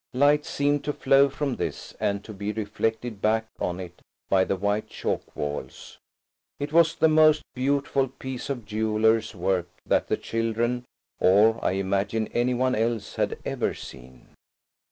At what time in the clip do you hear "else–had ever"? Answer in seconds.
12.73-13.75